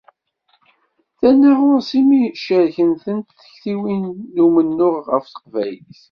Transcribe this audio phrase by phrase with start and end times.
[1.17, 5.99] Terna ɣur-s imi cerken-ten tektiwin d umennuɣ ɣef Teqbaylit.